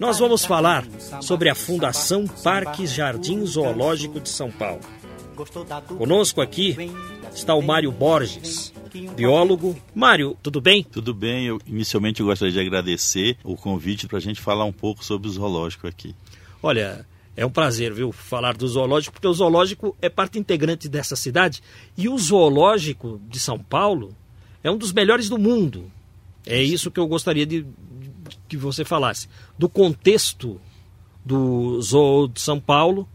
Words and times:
nós 0.00 0.18
vamos 0.18 0.44
falar 0.44 0.86
sobre 1.20 1.48
a 1.48 1.54
Fundação 1.54 2.26
Parques 2.26 2.92
Jardim 2.92 3.44
Zoológico 3.44 4.20
de 4.20 4.28
São 4.28 4.50
Paulo. 4.50 4.80
Conosco 5.96 6.40
aqui 6.40 6.76
está 7.34 7.54
o 7.54 7.62
Mário 7.62 7.90
Borges, 7.90 8.72
biólogo. 9.16 9.76
Mário, 9.94 10.36
tudo 10.42 10.60
bem? 10.60 10.84
Tudo 10.84 11.12
bem. 11.12 11.46
Eu 11.46 11.60
inicialmente 11.66 12.20
eu 12.20 12.26
gostaria 12.26 12.52
de 12.52 12.60
agradecer 12.60 13.36
o 13.42 13.56
convite 13.56 14.06
para 14.06 14.18
a 14.18 14.20
gente 14.20 14.40
falar 14.40 14.64
um 14.64 14.72
pouco 14.72 15.04
sobre 15.04 15.28
o 15.28 15.30
zoológico 15.30 15.86
aqui. 15.86 16.14
Olha, 16.62 17.06
é 17.36 17.44
um 17.46 17.50
prazer, 17.50 17.92
viu, 17.92 18.10
falar 18.10 18.56
do 18.56 18.66
zoológico, 18.66 19.14
porque 19.14 19.28
o 19.28 19.32
zoológico 19.32 19.96
é 20.02 20.08
parte 20.08 20.38
integrante 20.38 20.88
dessa 20.88 21.14
cidade 21.14 21.62
e 21.96 22.08
o 22.08 22.18
zoológico 22.18 23.20
de 23.28 23.38
São 23.38 23.58
Paulo 23.58 24.14
é 24.62 24.70
um 24.70 24.76
dos 24.76 24.92
melhores 24.92 25.28
do 25.28 25.38
mundo. 25.38 25.90
É 26.44 26.60
isso 26.60 26.90
que 26.90 26.98
eu 26.98 27.06
gostaria 27.06 27.46
de, 27.46 27.64
que 28.48 28.56
você 28.56 28.84
falasse 28.84 29.28
do 29.58 29.68
contexto 29.68 30.60
do 31.24 31.80
Zoo 31.82 32.28
de 32.28 32.40
São 32.40 32.58
Paulo 32.58 33.08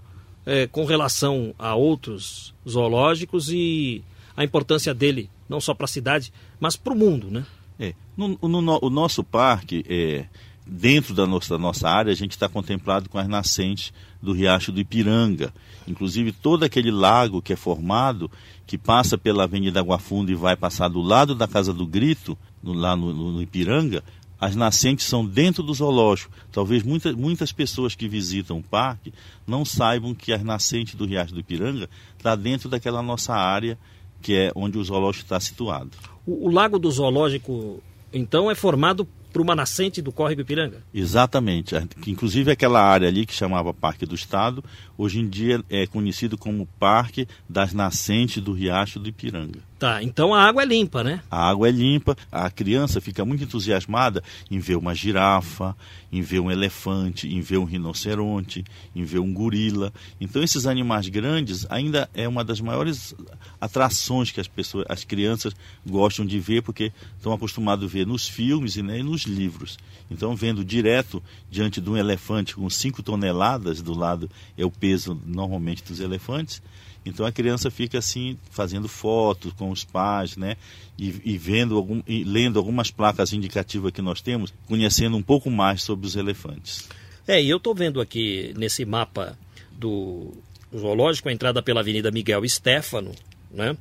é, 0.45 0.67
com 0.67 0.85
relação 0.85 1.53
a 1.57 1.75
outros 1.75 2.53
zoológicos 2.67 3.49
e 3.49 4.03
a 4.35 4.43
importância 4.43 4.93
dele 4.93 5.29
não 5.47 5.61
só 5.61 5.73
para 5.73 5.85
a 5.85 5.87
cidade, 5.87 6.33
mas 6.59 6.75
para 6.75 6.93
o 6.93 6.97
mundo, 6.97 7.29
né? 7.29 7.45
É, 7.79 7.93
no, 8.15 8.37
no, 8.41 8.79
o 8.81 8.89
nosso 8.89 9.23
parque, 9.23 9.85
é, 9.87 10.25
dentro 10.65 11.13
da 11.13 11.25
nossa, 11.25 11.55
da 11.55 11.59
nossa 11.59 11.89
área, 11.89 12.11
a 12.11 12.15
gente 12.15 12.31
está 12.31 12.47
contemplado 12.47 13.09
com 13.09 13.17
as 13.17 13.27
nascentes 13.27 13.93
do 14.21 14.31
Riacho 14.31 14.71
do 14.71 14.79
Ipiranga. 14.79 15.53
Inclusive, 15.87 16.31
todo 16.31 16.63
aquele 16.63 16.91
lago 16.91 17.41
que 17.41 17.53
é 17.53 17.55
formado, 17.55 18.31
que 18.65 18.77
passa 18.77 19.17
pela 19.17 19.43
Avenida 19.43 19.79
Água 19.79 19.99
Funda 19.99 20.31
e 20.31 20.35
vai 20.35 20.55
passar 20.55 20.87
do 20.87 21.01
lado 21.01 21.35
da 21.35 21.47
Casa 21.47 21.73
do 21.73 21.85
Grito, 21.85 22.37
no, 22.61 22.73
lá 22.73 22.95
no, 22.95 23.13
no 23.13 23.41
Ipiranga, 23.41 24.03
as 24.39 24.55
nascentes 24.55 25.05
são 25.05 25.25
dentro 25.25 25.63
do 25.63 25.73
zoológico. 25.73 26.31
Talvez 26.51 26.83
muitas, 26.83 27.15
muitas 27.15 27.51
pessoas 27.51 27.95
que 27.95 28.07
visitam 28.07 28.59
o 28.59 28.63
parque 28.63 29.13
não 29.47 29.63
saibam 29.63 30.13
que 30.13 30.33
as 30.33 30.43
nascentes 30.43 30.95
do 30.95 31.05
Riacho 31.05 31.33
do 31.33 31.39
Ipiranga 31.39 31.89
está 32.17 32.35
dentro 32.35 32.69
daquela 32.69 33.01
nossa 33.01 33.33
área 33.33 33.77
que 34.23 34.33
é 34.33 34.51
onde 34.55 34.77
o 34.79 34.83
zoológico 34.83 35.25
está 35.25 35.39
situado. 35.39 35.91
O, 36.25 36.47
o 36.47 36.51
lago 36.51 36.79
do 36.79 36.89
zoológico, 36.89 37.83
então, 38.11 38.49
é 38.49 38.55
formado 38.55 39.07
por 39.33 39.41
uma 39.41 39.55
nascente 39.55 40.01
do 40.01 40.11
córrego 40.11 40.41
Ipiranga? 40.41 40.83
Exatamente. 40.93 41.75
Inclusive 42.07 42.51
aquela 42.51 42.81
área 42.81 43.07
ali 43.07 43.25
que 43.25 43.33
chamava 43.33 43.73
Parque 43.73 44.05
do 44.05 44.13
Estado, 44.13 44.63
hoje 44.97 45.19
em 45.19 45.27
dia 45.27 45.63
é 45.69 45.87
conhecido 45.87 46.37
como 46.37 46.67
Parque 46.79 47.27
das 47.49 47.73
Nascentes 47.73 48.41
do 48.41 48.53
Riacho 48.53 48.99
do 48.99 49.09
Ipiranga. 49.09 49.59
Tá, 49.83 50.01
então 50.01 50.33
a 50.33 50.41
água 50.41 50.63
é 50.63 50.65
limpa, 50.65 51.03
né? 51.03 51.21
A 51.29 51.49
água 51.49 51.67
é 51.67 51.71
limpa, 51.71 52.15
a 52.31 52.49
criança 52.49 53.01
fica 53.01 53.25
muito 53.25 53.43
entusiasmada 53.43 54.23
em 54.49 54.57
ver 54.57 54.77
uma 54.77 54.95
girafa, 54.95 55.75
em 56.09 56.21
ver 56.21 56.39
um 56.39 56.49
elefante, 56.49 57.27
em 57.27 57.41
ver 57.41 57.57
um 57.57 57.65
rinoceronte, 57.65 58.63
em 58.95 59.03
ver 59.03 59.19
um 59.19 59.33
gorila. 59.33 59.91
Então 60.21 60.41
esses 60.41 60.65
animais 60.65 61.09
grandes 61.09 61.67
ainda 61.69 62.09
é 62.13 62.25
uma 62.29 62.45
das 62.45 62.61
maiores 62.61 63.13
atrações 63.59 64.31
que 64.31 64.39
as 64.39 64.47
pessoas, 64.47 64.85
as 64.87 65.03
crianças 65.03 65.53
gostam 65.85 66.25
de 66.25 66.39
ver 66.39 66.63
porque 66.63 66.93
estão 67.17 67.33
acostumados 67.33 67.83
a 67.83 67.91
ver 67.91 68.07
nos 68.07 68.25
filmes 68.25 68.77
né, 68.77 68.99
e 68.99 69.03
nos 69.03 69.23
livros. 69.23 69.77
Então 70.09 70.33
vendo 70.33 70.63
direto 70.63 71.21
diante 71.51 71.81
de 71.81 71.89
um 71.89 71.97
elefante 71.97 72.55
com 72.55 72.69
5 72.69 73.03
toneladas 73.03 73.81
do 73.81 73.93
lado 73.93 74.31
é 74.57 74.63
o 74.63 74.71
peso 74.71 75.19
normalmente 75.25 75.83
dos 75.83 75.99
elefantes 75.99 76.61
então 77.05 77.25
a 77.25 77.31
criança 77.31 77.69
fica 77.69 77.97
assim 77.97 78.37
fazendo 78.49 78.87
fotos 78.87 79.53
com 79.53 79.72
os 79.73 79.83
pais, 79.83 80.37
né? 80.37 80.55
E, 80.97 81.13
e 81.25 81.37
vendo 81.37 81.75
algum, 81.75 82.01
e 82.07 82.23
lendo 82.23 82.57
algumas 82.57 82.89
placas 82.91 83.33
indicativas 83.33 83.91
que 83.91 84.01
nós 84.01 84.21
temos, 84.21 84.53
conhecendo 84.67 85.17
um 85.17 85.21
pouco 85.21 85.49
mais 85.49 85.81
sobre 85.81 86.07
os 86.07 86.15
elefantes. 86.15 86.87
É, 87.27 87.41
e 87.41 87.49
eu 87.49 87.57
estou 87.57 87.73
vendo 87.73 87.99
aqui 87.99 88.53
nesse 88.55 88.85
mapa 88.85 89.37
do 89.71 90.33
zoológico 90.75 91.29
a 91.29 91.33
entrada 91.33 91.61
pela 91.61 91.81
Avenida 91.81 92.11
Miguel 92.11 92.47
Stefano, 92.47 93.11
né? 93.51 93.75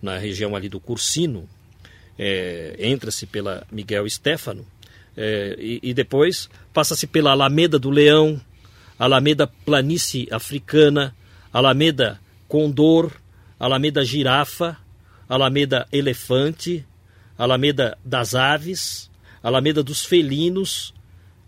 Na 0.00 0.16
região 0.16 0.54
ali 0.54 0.68
do 0.68 0.78
Cursino, 0.78 1.48
é, 2.18 2.76
entra-se 2.78 3.26
pela 3.26 3.66
Miguel 3.70 4.08
Stefano 4.08 4.64
é, 5.18 5.56
e, 5.58 5.80
e 5.82 5.92
depois 5.92 6.48
passa-se 6.72 7.04
pela 7.06 7.32
Alameda 7.32 7.76
do 7.76 7.90
Leão, 7.90 8.40
Alameda 8.96 9.46
Planície 9.46 10.28
Africana, 10.30 11.14
Alameda 11.52 12.20
Condor, 12.46 13.10
Alameda 13.58 14.04
Girafa, 14.04 14.76
Alameda 15.28 15.86
Elefante, 15.92 16.86
Alameda 17.36 17.98
das 18.04 18.34
Aves, 18.34 19.10
Alameda 19.42 19.82
dos 19.82 20.04
Felinos, 20.04 20.94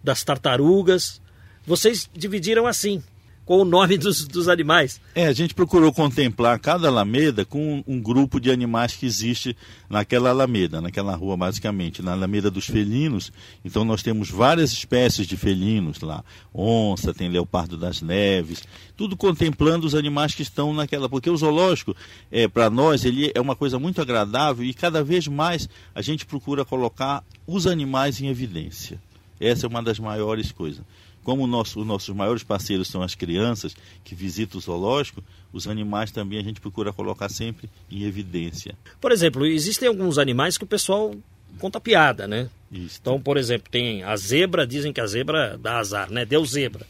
das 0.03 0.23
Tartarugas. 0.23 1.21
Vocês 1.67 2.09
dividiram 2.15 2.67
assim 2.67 3.03
com 3.51 3.63
o 3.63 3.65
nome 3.65 3.99
dos, 3.99 4.29
dos 4.29 4.49
animais. 4.49 5.01
É, 5.13 5.27
a 5.27 5.33
gente 5.33 5.55
procurou 5.55 5.93
contemplar 5.93 6.57
cada 6.61 6.87
alameda 6.87 7.45
com 7.45 7.79
um, 7.79 7.95
um, 7.97 8.01
grupo 8.01 8.39
de 8.39 8.49
animais 8.49 8.95
que 8.95 9.05
existe 9.05 9.57
naquela 9.89 10.31
alameda, 10.31 10.81
naquela 10.81 11.17
rua 11.17 11.37
basicamente, 11.37 12.01
na 12.01 12.13
alameda 12.13 12.49
dos 12.49 12.67
felinos. 12.67 13.33
Então 13.65 13.85
nós 13.85 14.05
temos 14.05 14.31
várias 14.31 14.71
espécies 14.71 15.27
de 15.27 15.37
felinos 15.37 16.01
lá, 16.01 16.23
onça, 16.55 17.13
tem 17.13 17.29
leopardo 17.29 17.77
das 17.77 18.01
neves, 18.01 18.63
tudo 18.97 19.17
contemplando 19.17 19.85
os 19.85 19.97
animais 19.97 20.33
que 20.33 20.43
estão 20.43 20.73
naquela, 20.73 21.09
porque 21.09 21.29
o 21.29 21.37
zoológico 21.37 21.97
é 22.31 22.47
para 22.47 22.71
nós 22.71 23.05
ele 23.05 23.33
é 23.35 23.41
uma 23.41 23.57
coisa 23.57 23.81
muito 23.81 24.01
agradável 24.01 24.65
e 24.65 24.73
cada 24.73 25.03
vez 25.03 25.27
mais 25.27 25.69
a 25.93 26.01
gente 26.01 26.25
procura 26.25 26.65
colocar 26.65 27.25
os 27.49 27.67
animais 27.67 28.21
em 28.21 28.29
evidência. 28.29 29.01
Essa 29.41 29.67
é 29.67 29.69
uma 29.69 29.83
das 29.83 29.99
maiores 29.99 30.53
coisas. 30.53 30.85
Como 31.23 31.47
nosso, 31.47 31.81
os 31.81 31.87
nossos 31.87 32.15
maiores 32.15 32.43
parceiros 32.43 32.89
são 32.89 33.03
as 33.03 33.15
crianças 33.15 33.77
que 34.03 34.15
visitam 34.15 34.59
o 34.59 34.61
zoológico, 34.61 35.23
os 35.53 35.67
animais 35.67 36.11
também 36.11 36.39
a 36.39 36.43
gente 36.43 36.61
procura 36.61 36.93
colocar 36.93 37.29
sempre 37.29 37.69
em 37.91 38.05
evidência. 38.05 38.75
Por 39.01 39.13
exemplo, 39.13 39.45
existem 39.47 39.89
alguns 39.89 40.19
animais 40.19 40.57
que 40.57 40.65
o 40.65 40.67
pessoal 40.67 41.15
conta 41.59 41.81
piada, 41.81 42.27
né? 42.27 42.49
Isso. 42.71 42.99
Então, 43.01 43.21
por 43.21 43.37
exemplo, 43.37 43.69
tem 43.71 44.03
a 44.03 44.17
zebra, 44.17 44.67
dizem 44.67 44.93
que 44.93 45.01
a 45.01 45.07
zebra 45.07 45.59
dá 45.59 45.79
azar, 45.79 46.11
né? 46.11 46.25
Deu 46.25 46.45
zebra. 46.45 46.87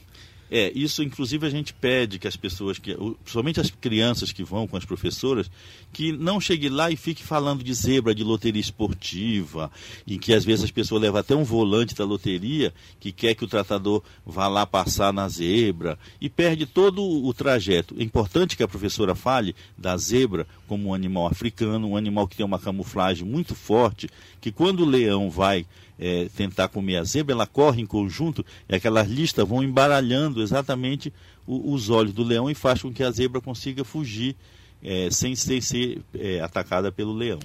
É, 0.50 0.72
isso 0.74 1.02
inclusive 1.02 1.46
a 1.46 1.50
gente 1.50 1.72
pede 1.72 2.18
que 2.18 2.26
as 2.26 2.34
pessoas, 2.34 2.78
que, 2.78 2.94
principalmente 3.22 3.60
as 3.60 3.70
crianças 3.70 4.32
que 4.32 4.42
vão 4.42 4.66
com 4.66 4.76
as 4.76 4.84
professoras, 4.84 5.48
que 5.92 6.10
não 6.10 6.40
chegue 6.40 6.68
lá 6.68 6.90
e 6.90 6.96
fique 6.96 7.22
falando 7.22 7.62
de 7.62 7.72
zebra, 7.72 8.14
de 8.14 8.24
loteria 8.24 8.60
esportiva, 8.60 9.70
e 10.04 10.18
que 10.18 10.34
às 10.34 10.44
vezes 10.44 10.64
as 10.64 10.70
pessoas 10.70 11.02
levam 11.02 11.20
até 11.20 11.36
um 11.36 11.44
volante 11.44 11.94
da 11.94 12.04
loteria 12.04 12.74
que 12.98 13.12
quer 13.12 13.34
que 13.34 13.44
o 13.44 13.48
tratador 13.48 14.02
vá 14.26 14.48
lá 14.48 14.66
passar 14.66 15.12
na 15.12 15.28
zebra 15.28 15.96
e 16.20 16.28
perde 16.28 16.66
todo 16.66 17.00
o 17.02 17.32
trajeto. 17.32 17.94
É 17.98 18.02
importante 18.02 18.56
que 18.56 18.62
a 18.62 18.68
professora 18.68 19.14
fale 19.14 19.54
da 19.78 19.96
zebra 19.96 20.46
como 20.66 20.88
um 20.88 20.94
animal 20.94 21.26
africano, 21.26 21.88
um 21.88 21.96
animal 21.96 22.26
que 22.26 22.36
tem 22.36 22.46
uma 22.46 22.58
camuflagem 22.58 23.26
muito 23.26 23.54
forte, 23.54 24.08
que 24.40 24.50
quando 24.50 24.80
o 24.80 24.88
leão 24.88 25.30
vai 25.30 25.64
é, 26.00 26.28
tentar 26.34 26.68
comer 26.68 26.96
a 26.96 27.04
zebra, 27.04 27.34
ela 27.34 27.46
corre 27.46 27.82
em 27.82 27.86
conjunto 27.86 28.44
e 28.68 28.74
aquelas 28.74 29.06
listas 29.06 29.46
vão 29.46 29.62
embaralhando 29.62 30.39
exatamente 30.42 31.12
o, 31.46 31.72
os 31.72 31.90
olhos 31.90 32.12
do 32.12 32.22
leão 32.22 32.50
e 32.50 32.54
faz 32.54 32.82
com 32.82 32.92
que 32.92 33.02
a 33.02 33.10
zebra 33.10 33.40
consiga 33.40 33.84
fugir 33.84 34.36
é, 34.82 35.10
sem, 35.10 35.34
sem, 35.36 35.60
ser 35.60 36.02
é, 36.14 36.40
atacada 36.40 36.90
pelo 36.90 37.12
leão. 37.12 37.38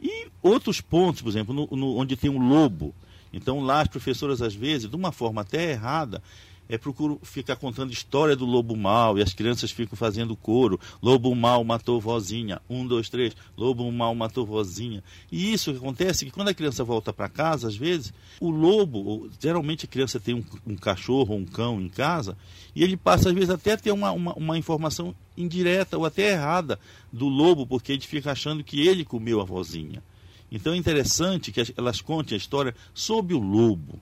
E 0.00 0.28
outros 0.42 0.80
pontos, 0.80 1.22
por 1.22 1.28
exemplo, 1.28 1.54
no, 1.54 1.66
no, 1.76 1.96
onde 1.96 2.16
tem 2.16 2.30
um 2.30 2.48
lobo. 2.48 2.94
Então 3.32 3.60
lá 3.60 3.80
as 3.80 3.88
professoras, 3.88 4.40
às 4.40 4.54
vezes, 4.54 4.88
de 4.88 4.96
uma 4.96 5.12
forma 5.12 5.40
até 5.40 5.72
errada, 5.72 6.22
é, 6.68 6.76
procuro 6.76 7.20
ficar 7.22 7.56
contando 7.56 7.92
história 7.92 8.34
do 8.34 8.44
lobo 8.44 8.76
mal 8.76 9.18
e 9.18 9.22
as 9.22 9.32
crianças 9.32 9.70
ficam 9.70 9.96
fazendo 9.96 10.36
coro. 10.36 10.80
Lobo 11.02 11.34
mal 11.34 11.62
matou 11.64 12.00
vozinha. 12.00 12.60
Um, 12.68 12.86
dois, 12.86 13.08
três. 13.08 13.34
Lobo 13.56 13.90
mal 13.92 14.14
matou 14.14 14.44
vozinha. 14.44 15.02
E 15.30 15.52
isso 15.52 15.72
que 15.72 15.78
acontece 15.78 16.24
é 16.24 16.26
que 16.26 16.32
quando 16.32 16.48
a 16.48 16.54
criança 16.54 16.84
volta 16.84 17.12
para 17.12 17.28
casa, 17.28 17.68
às 17.68 17.76
vezes, 17.76 18.12
o 18.40 18.50
lobo, 18.50 19.30
geralmente 19.40 19.84
a 19.84 19.88
criança 19.88 20.18
tem 20.18 20.34
um, 20.34 20.44
um, 20.66 20.76
cachorro 20.76 21.34
ou 21.34 21.40
um 21.40 21.46
cão 21.46 21.80
em 21.80 21.88
casa, 21.88 22.36
e 22.74 22.82
ele 22.82 22.96
passa, 22.96 23.28
às 23.28 23.34
vezes, 23.34 23.50
até 23.50 23.72
a 23.72 23.76
ter 23.76 23.92
uma, 23.92 24.10
uma, 24.10 24.32
uma 24.34 24.58
informação 24.58 25.14
indireta 25.36 25.96
ou 25.96 26.04
até 26.04 26.32
errada 26.32 26.78
do 27.12 27.28
lobo, 27.28 27.66
porque 27.66 27.92
ele 27.92 28.00
fica 28.02 28.32
achando 28.32 28.64
que 28.64 28.86
ele 28.86 29.04
comeu 29.04 29.40
a 29.40 29.44
vozinha. 29.44 30.02
Então 30.50 30.72
é 30.72 30.76
interessante 30.76 31.50
que 31.50 31.74
elas 31.76 32.00
contem 32.00 32.34
a 32.34 32.38
história 32.38 32.74
sobre 32.94 33.34
o 33.34 33.40
lobo 33.40 34.00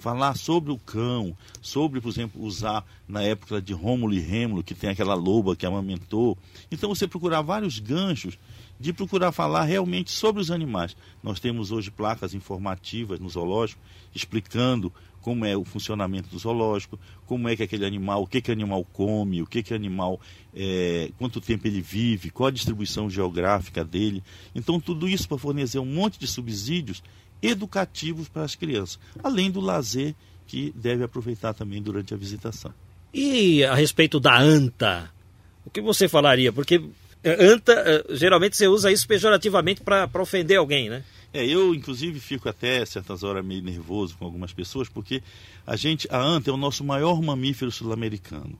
falar 0.00 0.34
sobre 0.36 0.72
o 0.72 0.78
cão, 0.78 1.36
sobre, 1.60 2.00
por 2.00 2.08
exemplo, 2.08 2.42
usar 2.42 2.84
na 3.06 3.22
época 3.22 3.60
de 3.60 3.72
Rômulo 3.72 4.14
e 4.14 4.20
Rêmulo, 4.20 4.62
que 4.62 4.74
tem 4.74 4.90
aquela 4.90 5.14
loba 5.14 5.54
que 5.54 5.66
amamentou. 5.66 6.36
Então 6.70 6.92
você 6.92 7.06
procurar 7.06 7.42
vários 7.42 7.78
ganchos 7.78 8.38
de 8.80 8.94
procurar 8.94 9.30
falar 9.30 9.64
realmente 9.64 10.10
sobre 10.10 10.40
os 10.40 10.50
animais. 10.50 10.96
Nós 11.22 11.38
temos 11.38 11.70
hoje 11.70 11.90
placas 11.90 12.32
informativas 12.32 13.20
no 13.20 13.28
zoológico 13.28 13.80
explicando 14.14 14.90
como 15.20 15.44
é 15.44 15.54
o 15.54 15.64
funcionamento 15.64 16.30
do 16.30 16.38
zoológico, 16.38 16.98
como 17.26 17.46
é 17.46 17.54
que 17.54 17.62
aquele 17.62 17.84
animal, 17.84 18.22
o 18.22 18.26
que 18.26 18.40
que 18.40 18.50
o 18.50 18.54
animal 18.54 18.82
come, 18.84 19.42
o 19.42 19.46
que 19.46 19.62
que 19.62 19.74
o 19.74 19.76
animal, 19.76 20.18
é, 20.54 21.10
quanto 21.18 21.42
tempo 21.42 21.66
ele 21.66 21.82
vive, 21.82 22.30
qual 22.30 22.46
a 22.46 22.50
distribuição 22.50 23.10
geográfica 23.10 23.84
dele. 23.84 24.22
Então 24.54 24.80
tudo 24.80 25.06
isso 25.06 25.28
para 25.28 25.36
fornecer 25.36 25.78
um 25.78 25.84
monte 25.84 26.18
de 26.18 26.26
subsídios 26.26 27.02
educativos 27.42 28.28
para 28.28 28.42
as 28.42 28.54
crianças, 28.54 28.98
além 29.22 29.50
do 29.50 29.60
lazer 29.60 30.14
que 30.46 30.72
deve 30.74 31.04
aproveitar 31.04 31.54
também 31.54 31.80
durante 31.80 32.12
a 32.12 32.16
visitação. 32.16 32.72
E 33.12 33.64
a 33.64 33.74
respeito 33.74 34.18
da 34.20 34.38
anta, 34.38 35.10
o 35.64 35.70
que 35.70 35.80
você 35.80 36.08
falaria? 36.08 36.52
Porque 36.52 36.82
eh, 37.22 37.44
anta, 37.44 37.72
eh, 37.72 38.04
geralmente 38.10 38.56
você 38.56 38.66
usa 38.66 38.90
isso 38.90 39.06
pejorativamente 39.06 39.82
para 39.82 40.08
ofender 40.14 40.58
alguém, 40.58 40.88
né? 40.88 41.04
É, 41.32 41.46
eu 41.46 41.74
inclusive 41.74 42.18
fico 42.18 42.48
até 42.48 42.84
certas 42.84 43.22
horas 43.22 43.44
meio 43.44 43.62
nervoso 43.62 44.16
com 44.18 44.24
algumas 44.24 44.52
pessoas, 44.52 44.88
porque 44.88 45.22
a 45.66 45.76
gente, 45.76 46.08
a 46.10 46.20
anta 46.20 46.50
é 46.50 46.52
o 46.52 46.56
nosso 46.56 46.82
maior 46.82 47.22
mamífero 47.22 47.70
sul-americano. 47.70 48.58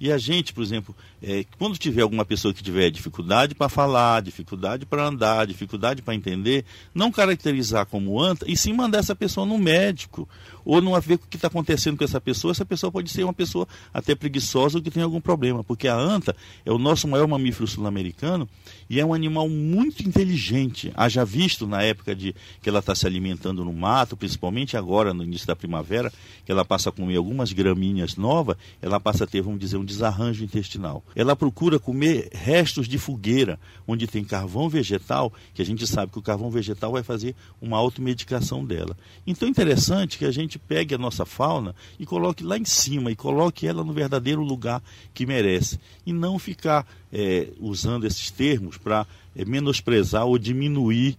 E 0.00 0.10
a 0.10 0.16
gente, 0.16 0.54
por 0.54 0.62
exemplo, 0.62 0.96
é, 1.22 1.44
quando 1.58 1.76
tiver 1.76 2.00
alguma 2.00 2.24
pessoa 2.24 2.54
que 2.54 2.62
tiver 2.62 2.90
dificuldade 2.90 3.54
para 3.54 3.68
falar, 3.68 4.22
dificuldade 4.22 4.86
para 4.86 5.06
andar, 5.06 5.46
dificuldade 5.46 6.00
para 6.00 6.14
entender, 6.14 6.64
não 6.94 7.12
caracterizar 7.12 7.84
como 7.84 8.18
anta 8.18 8.46
e 8.48 8.56
sim 8.56 8.72
mandar 8.72 9.00
essa 9.00 9.14
pessoa 9.14 9.46
no 9.46 9.58
médico. 9.58 10.26
Ou 10.64 10.80
não 10.80 10.98
ver 11.00 11.14
o 11.14 11.18
que 11.18 11.36
está 11.36 11.48
acontecendo 11.48 11.96
com 11.96 12.04
essa 12.04 12.20
pessoa. 12.20 12.52
Essa 12.52 12.64
pessoa 12.64 12.92
pode 12.92 13.10
ser 13.10 13.24
uma 13.24 13.32
pessoa 13.32 13.66
até 13.92 14.14
preguiçosa 14.14 14.78
ou 14.78 14.82
que 14.82 14.90
tem 14.90 15.02
algum 15.02 15.20
problema. 15.20 15.64
Porque 15.64 15.88
a 15.88 15.96
anta 15.96 16.34
é 16.64 16.70
o 16.70 16.78
nosso 16.78 17.08
maior 17.08 17.26
mamífero 17.26 17.66
sul-americano 17.66 18.48
e 18.88 19.00
é 19.00 19.04
um 19.04 19.12
animal 19.12 19.48
muito 19.48 20.06
inteligente. 20.06 20.92
Haja 20.94 21.24
visto 21.24 21.66
na 21.66 21.82
época 21.82 22.14
de 22.14 22.34
que 22.62 22.68
ela 22.68 22.80
está 22.80 22.94
se 22.94 23.06
alimentando 23.06 23.64
no 23.64 23.72
mato, 23.72 24.16
principalmente 24.16 24.76
agora 24.76 25.14
no 25.14 25.24
início 25.24 25.46
da 25.46 25.56
primavera, 25.56 26.12
que 26.44 26.52
ela 26.52 26.64
passa 26.64 26.90
a 26.90 26.92
comer 26.92 27.16
algumas 27.16 27.52
gramíneas 27.52 28.16
novas, 28.16 28.56
ela 28.82 29.00
passa 29.00 29.24
a 29.24 29.26
ter, 29.26 29.42
vamos 29.42 29.60
dizer, 29.60 29.76
um 29.76 29.84
desarranjo 29.90 30.44
intestinal. 30.44 31.04
Ela 31.14 31.34
procura 31.34 31.78
comer 31.78 32.28
restos 32.32 32.88
de 32.88 32.98
fogueira, 32.98 33.58
onde 33.86 34.06
tem 34.06 34.24
carvão 34.24 34.68
vegetal, 34.68 35.32
que 35.52 35.60
a 35.60 35.64
gente 35.64 35.86
sabe 35.86 36.12
que 36.12 36.18
o 36.18 36.22
carvão 36.22 36.50
vegetal 36.50 36.92
vai 36.92 37.02
fazer 37.02 37.34
uma 37.60 37.76
automedicação 37.76 38.64
dela. 38.64 38.96
Então 39.26 39.48
é 39.48 39.50
interessante 39.50 40.16
que 40.16 40.24
a 40.24 40.30
gente 40.30 40.58
pegue 40.58 40.94
a 40.94 40.98
nossa 40.98 41.26
fauna 41.26 41.74
e 41.98 42.06
coloque 42.06 42.44
lá 42.44 42.56
em 42.56 42.64
cima, 42.64 43.10
e 43.10 43.16
coloque 43.16 43.66
ela 43.66 43.84
no 43.84 43.92
verdadeiro 43.92 44.42
lugar 44.42 44.82
que 45.12 45.26
merece. 45.26 45.78
E 46.06 46.12
não 46.12 46.38
ficar 46.38 46.86
é, 47.12 47.48
usando 47.58 48.06
esses 48.06 48.30
termos 48.30 48.78
para 48.78 49.06
é, 49.34 49.44
menosprezar 49.44 50.24
ou 50.24 50.38
diminuir 50.38 51.18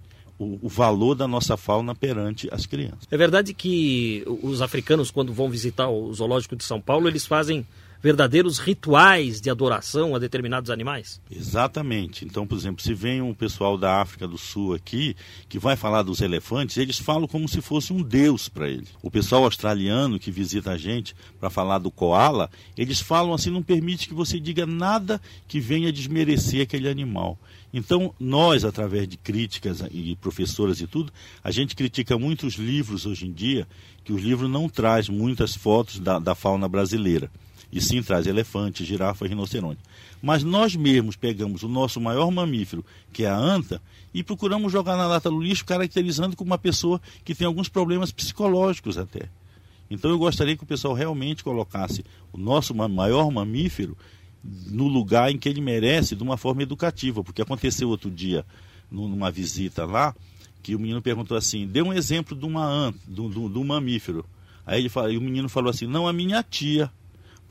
o, 0.61 0.67
valor 0.67 1.13
da 1.13 1.27
nossa 1.27 1.55
fauna 1.55 1.93
perante 1.93 2.49
as 2.51 2.65
crianças. 2.65 3.07
É 3.11 3.17
verdade 3.17 3.53
que 3.53 4.23
os 4.41 4.61
africanos, 4.61 5.11
quando 5.11 5.31
vão 5.31 5.49
visitar 5.49 5.87
o 5.87 6.11
zoológico 6.13 6.55
de 6.55 6.63
São 6.63 6.81
Paulo, 6.81 7.07
eles 7.07 7.27
fazem 7.27 7.65
verdadeiros 8.01 8.57
rituais 8.57 9.39
de 9.39 9.49
adoração 9.49 10.15
a 10.15 10.19
determinados 10.19 10.71
animais? 10.71 11.21
Exatamente. 11.29 12.25
Então, 12.25 12.47
por 12.47 12.57
exemplo, 12.57 12.81
se 12.81 12.93
vem 12.93 13.21
um 13.21 13.33
pessoal 13.33 13.77
da 13.77 14.01
África 14.01 14.27
do 14.27 14.37
Sul 14.37 14.73
aqui 14.73 15.15
que 15.47 15.59
vai 15.59 15.75
falar 15.75 16.01
dos 16.01 16.21
elefantes, 16.21 16.77
eles 16.77 16.97
falam 16.97 17.27
como 17.27 17.47
se 17.47 17.61
fosse 17.61 17.93
um 17.93 18.01
deus 18.01 18.49
para 18.49 18.67
eles. 18.67 18.89
O 19.03 19.11
pessoal 19.11 19.43
australiano 19.43 20.19
que 20.19 20.31
visita 20.31 20.71
a 20.71 20.77
gente 20.77 21.15
para 21.39 21.49
falar 21.49 21.77
do 21.77 21.91
koala, 21.91 22.49
eles 22.75 22.99
falam 22.99 23.33
assim, 23.33 23.51
não 23.51 23.61
permite 23.61 24.07
que 24.07 24.13
você 24.13 24.39
diga 24.39 24.65
nada 24.65 25.21
que 25.47 25.59
venha 25.59 25.91
desmerecer 25.91 26.63
aquele 26.63 26.89
animal. 26.89 27.37
Então, 27.73 28.13
nós, 28.19 28.65
através 28.65 29.07
de 29.07 29.15
críticas 29.15 29.81
e 29.91 30.15
professoras 30.17 30.81
e 30.81 30.87
tudo, 30.87 31.13
a 31.41 31.51
gente 31.51 31.75
critica 31.75 32.17
muitos 32.17 32.55
livros 32.55 33.05
hoje 33.05 33.27
em 33.27 33.31
dia, 33.31 33.65
que 34.03 34.11
os 34.11 34.21
livros 34.21 34.49
não 34.49 34.67
trazem 34.67 35.15
muitas 35.15 35.55
fotos 35.55 35.99
da, 35.99 36.19
da 36.19 36.35
fauna 36.35 36.67
brasileira 36.67 37.31
e 37.71 37.79
sim 37.79 38.01
traz 38.03 38.27
elefante, 38.27 38.83
girafa 38.83 39.25
e 39.25 39.29
rinoceronte. 39.29 39.79
Mas 40.21 40.43
nós 40.43 40.75
mesmos 40.75 41.15
pegamos 41.15 41.63
o 41.63 41.67
nosso 41.67 41.99
maior 41.99 42.29
mamífero, 42.31 42.85
que 43.11 43.23
é 43.23 43.29
a 43.29 43.37
anta, 43.37 43.81
e 44.13 44.23
procuramos 44.23 44.71
jogar 44.71 44.97
na 44.97 45.07
lata 45.07 45.29
do 45.29 45.39
lixo, 45.39 45.65
caracterizando 45.65 46.35
como 46.35 46.51
uma 46.51 46.57
pessoa 46.57 47.01
que 47.23 47.33
tem 47.33 47.47
alguns 47.47 47.69
problemas 47.69 48.11
psicológicos 48.11 48.97
até. 48.97 49.29
Então 49.89 50.09
eu 50.11 50.17
gostaria 50.17 50.55
que 50.55 50.63
o 50.63 50.67
pessoal 50.67 50.93
realmente 50.93 51.43
colocasse 51.43 52.03
o 52.31 52.37
nosso 52.37 52.73
maior 52.73 53.29
mamífero 53.31 53.97
no 54.43 54.87
lugar 54.87 55.31
em 55.31 55.37
que 55.37 55.47
ele 55.47 55.61
merece, 55.61 56.15
de 56.15 56.23
uma 56.23 56.37
forma 56.37 56.63
educativa, 56.63 57.23
porque 57.23 57.41
aconteceu 57.41 57.89
outro 57.89 58.09
dia, 58.09 58.45
numa 58.89 59.29
visita 59.29 59.85
lá, 59.85 60.15
que 60.63 60.75
o 60.75 60.79
menino 60.79 61.01
perguntou 61.01 61.37
assim: 61.37 61.67
dê 61.67 61.81
um 61.81 61.93
exemplo 61.93 62.35
de 62.35 62.45
uma 62.45 62.65
anta, 62.65 62.99
de 63.07 63.21
um 63.21 63.63
mamífero. 63.63 64.25
Aí 64.65 64.79
ele 64.79 64.89
fala, 64.89 65.09
o 65.09 65.21
menino 65.21 65.49
falou 65.49 65.69
assim: 65.69 65.87
não, 65.87 66.07
a 66.07 66.13
minha 66.13 66.43
tia. 66.43 66.91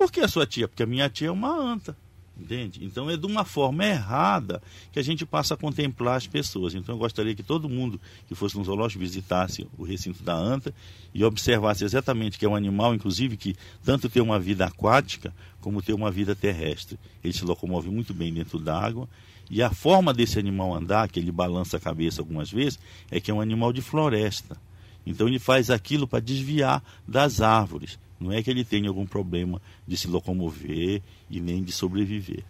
Por 0.01 0.11
que 0.11 0.21
a 0.21 0.29
sua 0.29 0.47
tia? 0.47 0.67
Porque 0.67 0.83
a 0.83 0.87
minha 0.87 1.11
tia 1.11 1.29
é 1.29 1.31
uma 1.31 1.55
anta. 1.55 1.95
Entende? 2.35 2.83
Então 2.83 3.11
é 3.11 3.19
de 3.19 3.27
uma 3.27 3.45
forma 3.45 3.85
errada 3.85 4.63
que 4.91 4.99
a 4.99 5.03
gente 5.03 5.27
passa 5.27 5.53
a 5.53 5.57
contemplar 5.59 6.17
as 6.17 6.27
pessoas. 6.27 6.75
Então 6.75 6.95
eu 6.95 6.99
gostaria 6.99 7.35
que 7.35 7.43
todo 7.43 7.69
mundo 7.69 8.01
que 8.27 8.35
fosse 8.35 8.57
no 8.57 8.65
zoológico 8.65 8.99
visitasse 8.99 9.69
o 9.77 9.85
recinto 9.85 10.23
da 10.23 10.35
anta 10.35 10.75
e 11.13 11.23
observasse 11.23 11.85
exatamente 11.85 12.39
que 12.39 12.47
é 12.47 12.49
um 12.49 12.57
animal, 12.57 12.95
inclusive, 12.95 13.37
que 13.37 13.55
tanto 13.85 14.09
tem 14.09 14.23
uma 14.23 14.41
vida 14.41 14.65
aquática 14.65 15.35
como 15.61 15.83
tem 15.83 15.95
uma 15.95 16.11
vida 16.11 16.35
terrestre. 16.35 16.99
Ele 17.23 17.35
se 17.35 17.45
locomove 17.45 17.91
muito 17.91 18.15
bem 18.15 18.33
dentro 18.33 18.59
da 18.59 18.81
água. 18.81 19.07
E 19.51 19.63
a 19.63 19.69
forma 19.69 20.15
desse 20.15 20.39
animal 20.39 20.75
andar, 20.75 21.11
que 21.11 21.21
ele 21.21 21.31
balança 21.31 21.77
a 21.77 21.81
cabeça 21.81 22.23
algumas 22.23 22.51
vezes, 22.51 22.79
é 23.11 23.21
que 23.21 23.31
é 23.31 23.35
um 23.35 23.41
animal 23.43 23.71
de 23.71 23.83
floresta. 23.83 24.57
Então 25.05 25.29
ele 25.29 25.39
faz 25.39 25.69
aquilo 25.69 26.09
para 26.09 26.21
desviar 26.21 26.83
das 27.07 27.43
árvores. 27.43 27.99
Não 28.21 28.31
é 28.31 28.43
que 28.43 28.51
ele 28.51 28.65
tenha 28.65 28.89
algum 28.89 29.07
problema 29.07 29.61
de 29.89 29.97
se 29.97 30.07
locomover 30.07 31.03
e 31.31 31.41
nem 31.41 31.63
de 31.63 31.73
sobreviver. 31.73 32.45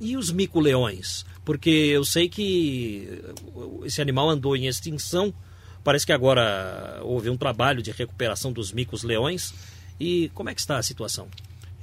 E 0.00 0.16
os 0.16 0.32
mico-leões? 0.32 1.24
Porque 1.44 1.70
eu 1.70 2.04
sei 2.04 2.28
que 2.28 3.22
esse 3.84 4.00
animal 4.00 4.30
andou 4.30 4.56
em 4.56 4.66
extinção. 4.66 5.32
Parece 5.84 6.06
que 6.06 6.12
agora 6.12 7.00
houve 7.02 7.28
um 7.28 7.36
trabalho 7.36 7.82
de 7.82 7.92
recuperação 7.92 8.52
dos 8.52 8.72
micos-leões. 8.72 9.52
E 10.00 10.30
como 10.34 10.48
é 10.48 10.54
que 10.54 10.60
está 10.60 10.78
a 10.78 10.82
situação? 10.82 11.28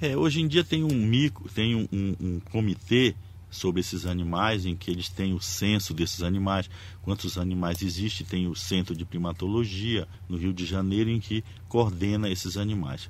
É, 0.02 0.18
hoje 0.18 0.42
em 0.42 0.48
dia 0.48 0.64
tem 0.64 0.84
um 0.84 0.94
mico, 0.94 1.48
tem 1.50 1.76
um, 1.76 1.88
um, 1.92 2.16
um 2.20 2.40
comitê 2.52 3.16
sobre 3.50 3.82
esses 3.82 4.06
animais, 4.06 4.66
em 4.66 4.76
que 4.76 4.92
eles 4.92 5.10
têm 5.10 5.34
o 5.34 5.42
censo 5.42 5.94
desses 5.94 6.22
animais, 6.22 6.70
quantos 7.02 7.38
animais 7.38 7.82
existem, 7.82 8.26
tem 8.26 8.48
o 8.48 8.56
centro 8.56 8.96
de 8.96 9.06
primatologia 9.06 10.08
no 10.28 10.38
Rio 10.38 10.54
de 10.54 10.66
Janeiro, 10.66 11.10
em 11.10 11.20
que 11.20 11.44
coordena 11.68 12.30
esses 12.30 12.58
animais. 12.58 13.10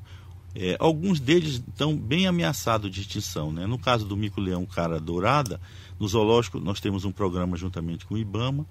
É, 0.55 0.75
alguns 0.79 1.19
deles 1.19 1.61
estão 1.67 1.95
bem 1.95 2.25
ameaçados 2.25 2.89
de 2.89 3.01
extinção. 3.01 3.51
Né? 3.51 3.67
No 3.67 3.77
caso 3.77 4.05
do 4.05 4.17
mico-leão 4.17 4.65
cara 4.65 4.99
dourada, 4.99 5.61
no 5.99 6.07
zoológico 6.07 6.59
nós 6.59 6.79
temos 6.79 7.05
um 7.05 7.11
programa 7.11 7.55
juntamente 7.55 8.05
com 8.05 8.15
o 8.15 8.17
IBAMA, 8.17 8.65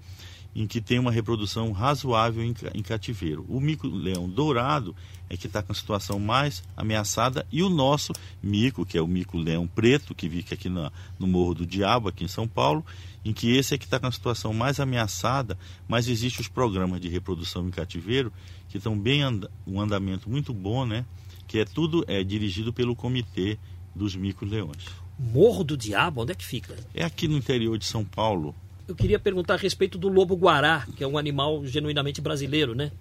em 0.55 0.65
que 0.67 0.81
tem 0.81 0.99
uma 0.99 1.11
reprodução 1.11 1.71
razoável 1.71 2.43
em, 2.43 2.53
em 2.73 2.81
cativeiro. 2.81 3.45
O 3.47 3.59
mico-leão 3.59 4.27
dourado 4.27 4.95
é 5.29 5.37
que 5.37 5.47
está 5.47 5.61
com 5.61 5.71
a 5.71 5.75
situação 5.75 6.19
mais 6.19 6.63
ameaçada 6.75 7.45
e 7.51 7.61
o 7.61 7.69
nosso 7.69 8.13
mico, 8.41 8.85
que 8.85 8.97
é 8.97 9.01
o 9.01 9.07
mico-leão 9.07 9.67
preto, 9.67 10.15
que 10.15 10.29
fica 10.29 10.55
aqui 10.55 10.67
na, 10.69 10.91
no 11.19 11.27
Morro 11.27 11.53
do 11.53 11.65
Diabo, 11.65 12.09
aqui 12.09 12.23
em 12.23 12.27
São 12.27 12.47
Paulo, 12.47 12.83
em 13.23 13.31
que 13.31 13.55
esse 13.55 13.75
é 13.75 13.77
que 13.77 13.85
está 13.85 13.99
com 13.99 14.07
a 14.07 14.11
situação 14.11 14.53
mais 14.53 14.79
ameaçada, 14.79 15.57
mas 15.87 16.07
existem 16.07 16.41
os 16.41 16.47
programas 16.47 16.99
de 16.99 17.07
reprodução 17.07 17.67
em 17.67 17.71
cativeiro 17.71 18.33
que 18.67 18.77
estão 18.77 18.97
bem 18.97 19.21
and 19.21 19.41
um 19.67 19.79
andamento 19.79 20.29
muito 20.29 20.53
bom, 20.53 20.85
né? 20.85 21.05
Que 21.47 21.59
é 21.59 21.65
tudo 21.65 22.03
é 22.07 22.23
dirigido 22.23 22.71
pelo 22.71 22.95
comitê 22.95 23.57
dos 23.95 24.15
mico-leões. 24.15 24.85
Morro 25.17 25.63
do 25.63 25.75
Diabo, 25.75 26.21
onde 26.21 26.31
é 26.31 26.35
que 26.35 26.45
fica? 26.45 26.75
É 26.93 27.03
aqui 27.03 27.27
no 27.27 27.35
interior 27.35 27.77
de 27.77 27.85
São 27.85 28.05
Paulo, 28.05 28.55
eu 28.91 28.95
queria 28.95 29.19
perguntar 29.19 29.53
a 29.53 29.57
respeito 29.57 29.97
do 29.97 30.09
lobo-guará, 30.09 30.87
que 30.95 31.03
é 31.03 31.07
um 31.07 31.17
animal 31.17 31.65
genuinamente 31.65 32.21
brasileiro, 32.21 32.73
né? 32.73 32.91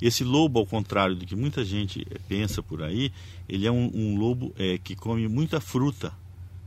Esse 0.00 0.24
lobo, 0.24 0.58
ao 0.58 0.66
contrário 0.66 1.14
do 1.14 1.26
que 1.26 1.36
muita 1.36 1.64
gente 1.64 2.06
pensa 2.28 2.62
por 2.62 2.82
aí, 2.82 3.12
ele 3.48 3.66
é 3.66 3.70
um, 3.70 3.90
um 3.94 4.16
lobo 4.16 4.54
é, 4.58 4.78
que 4.78 4.94
come 4.96 5.28
muita 5.28 5.60
fruta, 5.60 6.12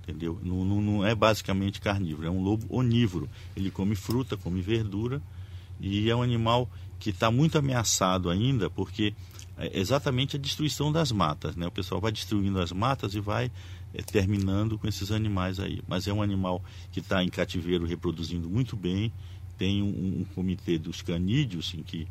entendeu? 0.03 0.39
Não, 0.43 0.63
não, 0.63 0.81
não, 0.81 1.05
é 1.05 1.13
basicamente 1.15 1.81
carnívoro, 1.81 2.27
é 2.27 2.31
um 2.31 2.41
lobo 2.41 2.65
onívoro. 2.69 3.29
Ele 3.55 3.71
come 3.71 3.95
fruta, 3.95 4.37
come 4.37 4.61
verdura 4.61 5.21
e 5.79 6.09
é 6.09 6.15
um 6.15 6.21
animal 6.21 6.69
que 6.99 7.11
está 7.11 7.31
muito 7.31 7.57
ameaçado 7.57 8.29
ainda, 8.29 8.69
porque 8.69 9.13
é 9.59 9.77
exatamente 9.77 10.37
a 10.37 10.39
destruição 10.39 10.89
das 10.89 11.11
matas, 11.11 11.55
né? 11.55 11.67
O 11.67 11.71
pessoal 11.71 11.99
vai 11.99 12.13
destruindo 12.13 12.61
as 12.61 12.71
matas 12.71 13.13
e 13.13 13.19
vai 13.19 13.51
é, 13.93 14.01
terminando 14.01 14.77
com 14.77 14.87
esses 14.87 15.11
animais 15.11 15.59
aí. 15.59 15.81
Mas 15.85 16.07
é 16.07 16.13
um 16.13 16.21
animal 16.21 16.63
que 16.93 17.01
está 17.01 17.21
em 17.21 17.27
cativeiro 17.27 17.85
reproduzindo 17.85 18.49
muito 18.49 18.77
bem. 18.77 19.11
Tem 19.57 19.83
um, 19.83 20.21
um, 20.21 20.25
comitê 20.33 20.77
dos 20.77 21.01
canídeos 21.01 21.73
em 21.73 21.83
que 21.83 22.07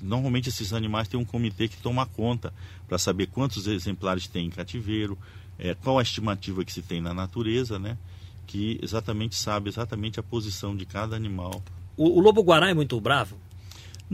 normalmente 0.00 0.48
esses 0.48 0.72
animais 0.72 1.08
têm 1.08 1.18
um 1.18 1.24
comitê 1.24 1.66
que 1.66 1.76
toma 1.78 2.06
conta 2.06 2.54
para 2.86 2.96
saber 2.96 3.26
quantos 3.26 3.66
exemplares 3.66 4.28
tem 4.28 4.46
em 4.46 4.50
cativeiro, 4.50 5.18
é, 5.58 5.74
qual 5.74 5.98
a 5.98 6.02
estimativa 6.02 6.64
que 6.64 6.72
se 6.72 6.82
tem 6.82 7.00
na 7.00 7.12
natureza, 7.12 7.76
né? 7.76 7.98
Que 8.46 8.78
exatamente 8.80 9.34
sabe 9.34 9.68
exatamente 9.68 10.20
a 10.20 10.22
posição 10.22 10.76
de 10.76 10.86
cada 10.86 11.16
animal. 11.16 11.60
O, 11.96 12.18
o 12.18 12.20
lobo-guará 12.20 12.70
é 12.70 12.74
muito 12.74 13.00
bravo? 13.00 13.36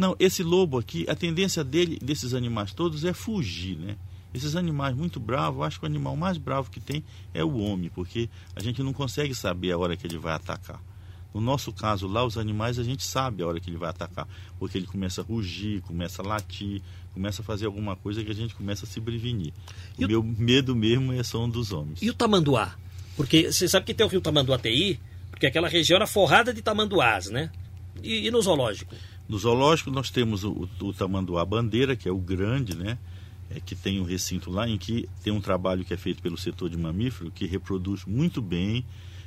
Não, 0.00 0.16
esse 0.19 0.42
lobo 0.42 0.78
aqui, 0.78 1.04
a 1.11 1.14
tendência 1.14 1.62
dele, 1.62 1.99
desses 2.00 2.33
animais 2.33 2.73
todos, 2.73 3.04
é 3.04 3.12
fugir, 3.12 3.76
né? 3.76 3.97
Esses 4.33 4.57
animais 4.57 4.97
muito 4.97 5.21
bravos, 5.21 5.66
acho 5.66 5.78
que 5.78 5.85
o 5.85 5.87
animal 5.87 6.16
mais 6.16 6.38
bravo 6.38 6.71
que 6.71 6.80
tem 6.80 7.04
é 7.35 7.45
o 7.45 7.59
homem, 7.59 7.90
porque 7.90 8.26
a 8.57 8.62
gente 8.62 8.83
não 8.83 8.95
consegue 8.95 9.35
saber 9.35 9.73
a 9.73 9.76
hora 9.76 9.95
que 9.99 10.07
ele 10.07 10.16
vai 10.16 10.33
atacar. 10.33 10.80
No 11.35 11.40
nosso 11.42 11.71
caso 11.71 12.09
lá, 12.09 12.25
os 12.25 12.38
animais 12.38 12.78
a 12.78 12.83
gente 12.83 13.04
sabe 13.04 13.42
a 13.42 13.47
hora 13.47 13.61
que 13.61 13.69
ele 13.69 13.76
vai 13.76 13.90
atacar, 13.90 14.26
porque 14.59 14.78
ele 14.78 14.87
começa 14.87 15.21
a 15.21 15.25
rugir, 15.25 15.83
começa 15.83 16.23
a 16.23 16.25
latir, 16.25 16.80
começa 17.12 17.42
a 17.42 17.45
fazer 17.45 17.66
alguma 17.66 17.95
coisa 17.95 18.25
que 18.25 18.30
a 18.30 18.35
gente 18.35 18.54
começa 18.54 18.87
a 18.87 18.88
se 18.88 19.02
prevenir. 19.02 19.52
O, 19.99 20.04
o 20.04 20.09
meu 20.09 20.23
medo 20.23 20.75
mesmo 20.75 21.12
é 21.12 21.23
som 21.23 21.47
dos 21.47 21.73
homens. 21.73 22.00
E 22.00 22.09
o 22.09 22.14
tamanduá? 22.14 22.75
Porque 23.19 23.52
você 23.52 23.69
sabe 23.69 23.85
que 23.85 23.92
tem 23.92 24.07
o 24.07 24.09
rio 24.09 24.23
Tamanduateí, 24.23 24.99
porque 25.30 25.45
aquela 25.45 25.69
região 25.69 25.97
era 25.97 26.07
forrada 26.07 26.54
de 26.54 26.62
tamanduás, 26.62 27.28
né? 27.28 27.50
E, 28.02 28.26
e 28.26 28.30
no 28.30 28.40
zoológico? 28.40 28.95
No 29.30 29.38
zoológico 29.38 29.92
nós 29.92 30.10
temos 30.10 30.42
o, 30.42 30.68
o 30.80 30.92
tamanduá 30.92 31.44
bandeira, 31.44 31.94
que 31.94 32.08
é 32.08 32.12
o 32.12 32.18
grande, 32.18 32.76
né? 32.76 32.99
É, 33.49 33.60
que 33.60 33.76
tem 33.76 34.00
um 34.00 34.02
recinto 34.02 34.50
lá 34.50 34.68
em 34.68 34.76
que 34.76 35.08
tem 35.22 35.32
um 35.32 35.40
trabalho 35.40 35.84
que 35.84 35.94
é 35.94 35.96
feito 35.96 36.20
pelo 36.20 36.37
setor 36.37 36.68
de 36.68 36.76
mamífero 36.76 37.30
que 37.30 37.46
reproduz 37.46 38.04
muito 38.04 38.42
bem. 38.42 38.84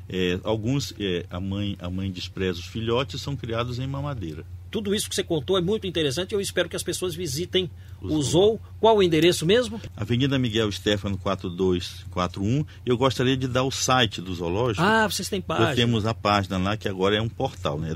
É, 0.09 0.37
alguns 0.43 0.93
é, 0.99 1.25
a 1.29 1.39
mãe 1.39 1.77
a 1.79 1.89
mãe 1.89 2.11
despreza 2.11 2.59
os 2.59 2.65
filhotes 2.65 3.21
são 3.21 3.37
criados 3.37 3.79
em 3.79 3.87
mamadeira. 3.87 4.45
Tudo 4.69 4.93
isso 4.93 5.07
que 5.07 5.15
você 5.15 5.23
contou 5.23 5.57
é 5.57 5.61
muito 5.61 5.87
interessante. 5.87 6.33
Eu 6.33 6.41
espero 6.41 6.67
que 6.67 6.75
as 6.75 6.83
pessoas 6.83 7.15
visitem 7.15 7.69
o 8.01 8.21
Zoo. 8.21 8.59
Qual 8.81 8.97
o 8.97 9.03
endereço 9.03 9.45
mesmo? 9.45 9.79
Avenida 9.95 10.37
Miguel 10.39 10.69
Stefano 10.71 11.15
4241. 11.17 12.65
Eu 12.83 12.97
gostaria 12.97 13.37
de 13.37 13.47
dar 13.47 13.63
o 13.63 13.71
site 13.71 14.19
do 14.19 14.33
zoológico. 14.33 14.83
Ah, 14.83 15.07
vocês 15.07 15.29
têm 15.29 15.39
página. 15.39 15.67
Nós 15.67 15.75
temos 15.75 16.05
a 16.07 16.13
página 16.13 16.57
lá 16.57 16.75
que 16.75 16.89
agora 16.89 17.15
é 17.15 17.21
um 17.21 17.29
portal, 17.29 17.79
né? 17.79 17.93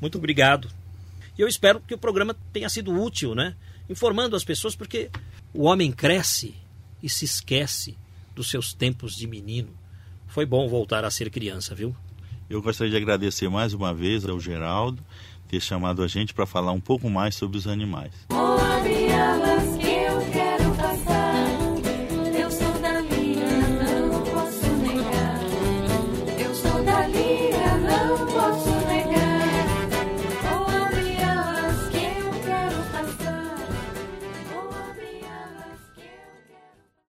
muito 0.00 0.18
obrigado 0.18 0.68
e 1.38 1.42
eu 1.42 1.48
espero 1.48 1.80
que 1.80 1.94
o 1.94 1.98
programa 1.98 2.34
tenha 2.52 2.68
sido 2.68 2.92
útil, 2.92 3.34
né? 3.34 3.54
Informando 3.88 4.36
as 4.36 4.44
pessoas, 4.44 4.74
porque 4.74 5.10
o 5.54 5.64
homem 5.64 5.92
cresce 5.92 6.54
e 7.02 7.08
se 7.08 7.24
esquece 7.24 7.96
dos 8.34 8.50
seus 8.50 8.74
tempos 8.74 9.14
de 9.14 9.26
menino. 9.26 9.70
Foi 10.28 10.44
bom 10.44 10.68
voltar 10.68 11.04
a 11.04 11.10
ser 11.10 11.30
criança, 11.30 11.74
viu? 11.74 11.94
Eu 12.48 12.60
gostaria 12.60 12.90
de 12.90 12.96
agradecer 12.96 13.48
mais 13.48 13.72
uma 13.72 13.94
vez 13.94 14.24
ao 14.24 14.40
Geraldo 14.40 15.02
ter 15.50 15.60
chamado 15.60 16.02
a 16.04 16.06
gente 16.06 16.32
para 16.32 16.46
falar 16.46 16.70
um 16.70 16.80
pouco 16.80 17.10
mais 17.10 17.34
sobre 17.34 17.58
os 17.58 17.66
animais. 17.66 18.12